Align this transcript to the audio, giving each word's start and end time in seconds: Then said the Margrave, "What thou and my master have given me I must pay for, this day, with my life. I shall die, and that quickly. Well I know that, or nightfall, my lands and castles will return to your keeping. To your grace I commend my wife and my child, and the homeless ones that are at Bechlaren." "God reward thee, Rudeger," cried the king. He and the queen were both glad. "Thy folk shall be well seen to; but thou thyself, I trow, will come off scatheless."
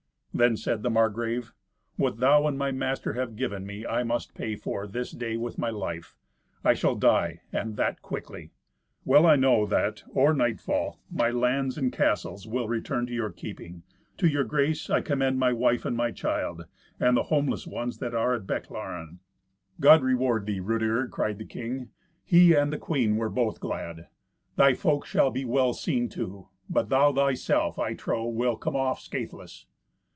Then 0.33 0.55
said 0.55 0.81
the 0.81 0.89
Margrave, 0.89 1.51
"What 1.97 2.17
thou 2.21 2.47
and 2.47 2.57
my 2.57 2.71
master 2.71 3.13
have 3.13 3.35
given 3.35 3.65
me 3.65 3.85
I 3.85 4.03
must 4.03 4.33
pay 4.33 4.55
for, 4.55 4.87
this 4.87 5.11
day, 5.11 5.35
with 5.35 5.57
my 5.57 5.69
life. 5.69 6.15
I 6.63 6.73
shall 6.73 6.95
die, 6.95 7.41
and 7.51 7.75
that 7.75 8.01
quickly. 8.01 8.53
Well 9.03 9.25
I 9.25 9.35
know 9.35 9.65
that, 9.65 10.03
or 10.09 10.33
nightfall, 10.33 11.01
my 11.11 11.29
lands 11.31 11.77
and 11.77 11.91
castles 11.91 12.47
will 12.47 12.69
return 12.69 13.05
to 13.07 13.13
your 13.13 13.29
keeping. 13.29 13.83
To 14.19 14.27
your 14.27 14.45
grace 14.45 14.89
I 14.89 15.01
commend 15.01 15.37
my 15.37 15.51
wife 15.51 15.83
and 15.85 15.97
my 15.97 16.11
child, 16.11 16.65
and 16.97 17.17
the 17.17 17.23
homeless 17.23 17.67
ones 17.67 17.97
that 17.97 18.15
are 18.15 18.33
at 18.33 18.47
Bechlaren." 18.47 19.19
"God 19.81 20.01
reward 20.01 20.45
thee, 20.45 20.61
Rudeger," 20.61 21.09
cried 21.09 21.39
the 21.39 21.45
king. 21.45 21.89
He 22.23 22.53
and 22.53 22.71
the 22.71 22.79
queen 22.79 23.17
were 23.17 23.29
both 23.29 23.59
glad. 23.59 24.07
"Thy 24.55 24.75
folk 24.75 25.05
shall 25.05 25.29
be 25.29 25.43
well 25.43 25.73
seen 25.73 26.07
to; 26.11 26.47
but 26.69 26.87
thou 26.87 27.11
thyself, 27.11 27.77
I 27.77 27.95
trow, 27.95 28.25
will 28.25 28.55
come 28.55 28.77
off 28.77 29.01
scatheless." 29.01 29.65